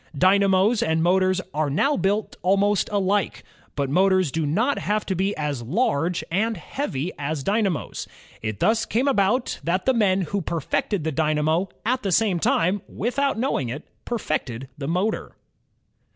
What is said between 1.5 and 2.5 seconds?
are now built